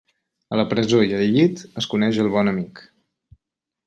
[0.55, 2.83] A la presó i al llit es coneix el bon amic.